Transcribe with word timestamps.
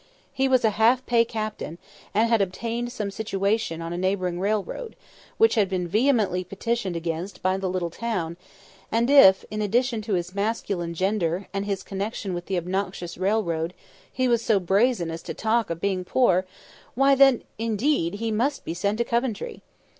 He 0.33 0.47
was 0.47 0.65
a 0.65 0.71
half 0.81 1.05
pay 1.05 1.23
captain, 1.23 1.77
and 2.11 2.27
had 2.27 2.41
obtained 2.41 2.91
some 2.91 3.11
situation 3.11 3.83
on 3.83 3.93
a 3.93 3.99
neighbouring 3.99 4.39
railroad, 4.39 4.95
which 5.37 5.53
had 5.53 5.69
been 5.69 5.87
vehemently 5.87 6.43
petitioned 6.43 6.95
against 6.95 7.43
by 7.43 7.55
the 7.57 7.69
little 7.69 7.91
town; 7.91 8.35
and 8.91 9.11
if, 9.11 9.45
in 9.51 9.61
addition 9.61 10.01
to 10.01 10.15
his 10.15 10.33
masculine 10.33 10.95
gender, 10.95 11.47
and 11.53 11.65
his 11.67 11.83
connection 11.83 12.33
with 12.33 12.47
the 12.47 12.57
obnoxious 12.57 13.15
railroad, 13.15 13.75
he 14.11 14.27
was 14.27 14.41
so 14.43 14.59
brazen 14.59 15.11
as 15.11 15.21
to 15.21 15.35
talk 15.35 15.69
of 15.69 15.79
being 15.79 16.03
poor—why, 16.03 17.13
then, 17.13 17.43
indeed, 17.59 18.15
he 18.15 18.31
must 18.31 18.65
be 18.65 18.73
sent 18.73 18.97
to 18.97 19.03
Coventry. 19.03 19.61